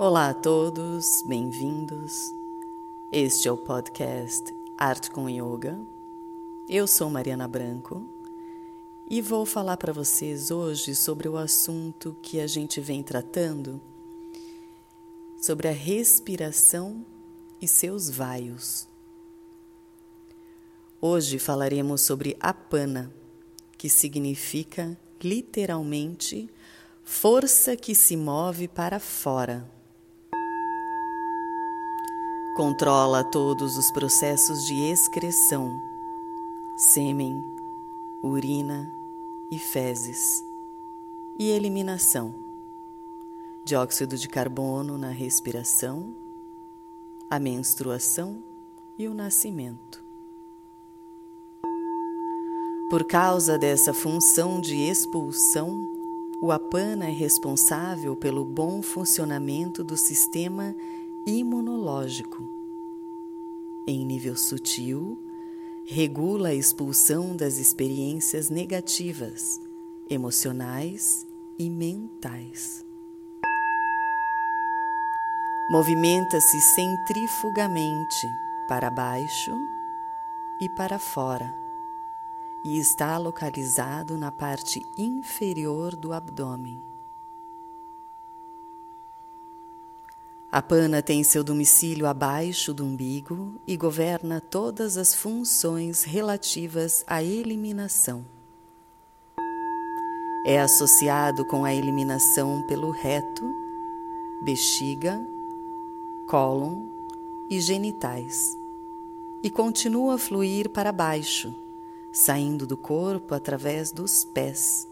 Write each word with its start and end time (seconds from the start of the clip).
Olá 0.00 0.28
a 0.28 0.34
todos, 0.34 1.24
bem-vindos. 1.26 2.32
Este 3.10 3.48
é 3.48 3.50
o 3.50 3.56
podcast 3.56 4.54
Arte 4.78 5.10
com 5.10 5.28
Yoga. 5.28 5.76
Eu 6.68 6.86
sou 6.86 7.10
Mariana 7.10 7.48
Branco 7.48 8.08
e 9.10 9.20
vou 9.20 9.44
falar 9.44 9.76
para 9.76 9.92
vocês 9.92 10.52
hoje 10.52 10.94
sobre 10.94 11.28
o 11.28 11.36
assunto 11.36 12.16
que 12.22 12.38
a 12.38 12.46
gente 12.46 12.80
vem 12.80 13.02
tratando 13.02 13.80
sobre 15.36 15.66
a 15.66 15.72
respiração 15.72 17.04
e 17.60 17.66
seus 17.66 18.08
vaios. 18.08 18.86
Hoje 21.00 21.40
falaremos 21.40 22.02
sobre 22.02 22.36
apana, 22.38 23.12
que 23.76 23.88
significa 23.88 24.96
literalmente 25.20 26.48
força 27.02 27.76
que 27.76 27.96
se 27.96 28.16
move 28.16 28.68
para 28.68 29.00
fora. 29.00 29.77
Controla 32.58 33.22
todos 33.22 33.78
os 33.78 33.88
processos 33.88 34.66
de 34.66 34.82
excreção, 34.82 35.80
sêmen, 36.76 37.40
urina 38.20 38.92
e 39.48 39.56
fezes, 39.56 40.44
e 41.38 41.50
eliminação, 41.50 42.34
dióxido 43.64 44.16
de 44.16 44.28
carbono 44.28 44.98
na 44.98 45.10
respiração, 45.10 46.12
a 47.30 47.38
menstruação 47.38 48.42
e 48.98 49.06
o 49.06 49.14
nascimento. 49.14 50.02
Por 52.90 53.04
causa 53.04 53.56
dessa 53.56 53.94
função 53.94 54.60
de 54.60 54.74
expulsão, 54.74 55.70
o 56.42 56.50
apana 56.50 57.06
é 57.06 57.12
responsável 57.12 58.16
pelo 58.16 58.44
bom 58.44 58.82
funcionamento 58.82 59.84
do 59.84 59.96
sistema 59.96 60.74
imunológico. 61.28 62.42
Em 63.86 64.02
nível 64.06 64.34
sutil, 64.34 65.22
regula 65.84 66.48
a 66.48 66.54
expulsão 66.54 67.36
das 67.36 67.58
experiências 67.58 68.48
negativas, 68.48 69.60
emocionais 70.08 71.26
e 71.58 71.68
mentais. 71.68 72.82
Movimenta-se 75.70 76.58
centrifugamente 76.62 78.26
para 78.66 78.88
baixo 78.88 79.52
e 80.62 80.68
para 80.70 80.98
fora 80.98 81.54
e 82.64 82.78
está 82.78 83.18
localizado 83.18 84.16
na 84.16 84.32
parte 84.32 84.82
inferior 84.96 85.94
do 85.94 86.14
abdômen. 86.14 86.87
A 90.50 90.62
pana 90.62 91.02
tem 91.02 91.22
seu 91.22 91.44
domicílio 91.44 92.06
abaixo 92.06 92.72
do 92.72 92.82
umbigo 92.82 93.60
e 93.66 93.76
governa 93.76 94.40
todas 94.40 94.96
as 94.96 95.14
funções 95.14 96.04
relativas 96.04 97.04
à 97.06 97.22
eliminação. 97.22 98.24
É 100.46 100.58
associado 100.58 101.44
com 101.44 101.66
a 101.66 101.74
eliminação 101.74 102.66
pelo 102.66 102.90
reto, 102.90 103.44
bexiga, 104.42 105.20
cólon 106.26 106.86
e 107.50 107.60
genitais, 107.60 108.56
e 109.42 109.50
continua 109.50 110.14
a 110.14 110.18
fluir 110.18 110.70
para 110.70 110.90
baixo, 110.90 111.54
saindo 112.10 112.66
do 112.66 112.78
corpo 112.78 113.34
através 113.34 113.92
dos 113.92 114.24
pés, 114.24 114.88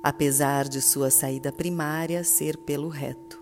apesar 0.00 0.68
de 0.68 0.80
sua 0.80 1.10
saída 1.10 1.50
primária 1.50 2.22
ser 2.22 2.56
pelo 2.56 2.86
reto. 2.86 3.37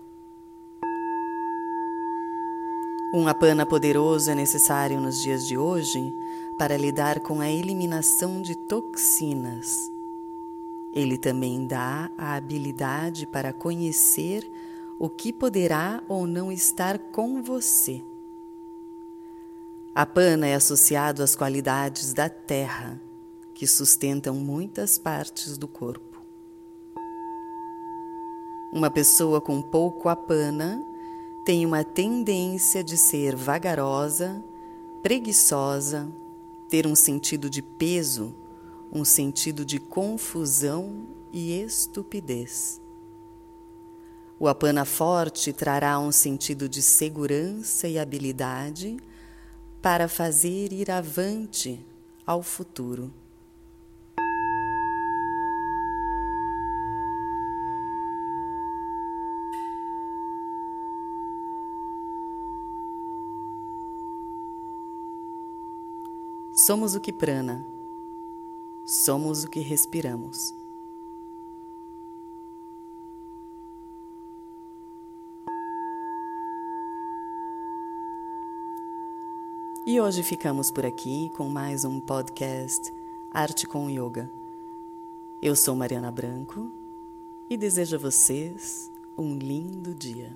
Um 3.13 3.25
apana 3.25 3.65
poderoso 3.65 4.29
é 4.29 4.35
necessário 4.35 4.99
nos 4.99 5.21
dias 5.21 5.47
de 5.47 5.57
hoje 5.57 6.13
para 6.57 6.75
lidar 6.75 7.21
com 7.21 7.39
a 7.39 7.49
eliminação 7.49 8.41
de 8.41 8.53
toxinas. 8.53 9.89
Ele 10.91 11.17
também 11.17 11.65
dá 11.65 12.11
a 12.17 12.33
habilidade 12.33 13.25
para 13.25 13.53
conhecer 13.53 14.51
o 14.99 15.09
que 15.09 15.31
poderá 15.31 16.03
ou 16.09 16.27
não 16.27 16.51
estar 16.51 16.97
com 16.97 17.41
você. 17.41 18.03
A 19.95 20.05
pana 20.05 20.45
é 20.45 20.55
associado 20.55 21.23
às 21.23 21.33
qualidades 21.33 22.13
da 22.13 22.27
terra, 22.27 22.99
que 23.53 23.65
sustentam 23.65 24.35
muitas 24.35 24.97
partes 24.97 25.57
do 25.57 25.67
corpo. 25.67 26.21
Uma 28.73 28.91
pessoa 28.91 29.39
com 29.39 29.61
pouco 29.61 30.09
apana 30.09 30.83
tem 31.47 31.65
uma 31.65 31.81
tendência 31.81 32.83
de 32.83 32.97
ser 32.97 33.33
vagarosa, 33.33 34.43
preguiçosa, 35.01 36.11
ter 36.67 36.85
um 36.85 36.93
sentido 36.93 37.49
de 37.49 37.61
peso, 37.61 38.35
um 38.91 39.05
sentido 39.05 39.63
de 39.63 39.79
confusão 39.79 41.07
e 41.31 41.57
estupidez. 41.57 42.81
O 44.37 44.45
apana 44.45 44.83
forte 44.83 45.53
trará 45.53 45.97
um 45.99 46.11
sentido 46.11 46.67
de 46.67 46.81
segurança 46.81 47.87
e 47.87 47.97
habilidade 47.97 48.97
para 49.81 50.09
fazer 50.09 50.73
ir 50.73 50.91
avante 50.91 51.79
ao 52.25 52.43
futuro. 52.43 53.09
Somos 66.59 66.95
o 66.95 66.99
que 66.99 67.13
prana, 67.13 67.63
somos 68.83 69.43
o 69.43 69.47
que 69.47 69.59
respiramos. 69.59 70.55
E 79.85 80.01
hoje 80.01 80.23
ficamos 80.23 80.71
por 80.71 80.83
aqui 80.83 81.31
com 81.37 81.47
mais 81.47 81.85
um 81.85 81.99
podcast 81.99 82.91
Arte 83.29 83.67
com 83.67 83.87
Yoga. 83.87 84.27
Eu 85.39 85.55
sou 85.55 85.75
Mariana 85.75 86.11
Branco 86.11 86.71
e 87.47 87.55
desejo 87.55 87.97
a 87.97 87.99
vocês 87.99 88.91
um 89.15 89.37
lindo 89.37 89.93
dia. 89.93 90.35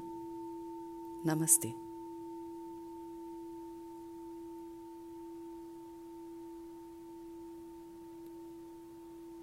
Namastê. 1.23 1.73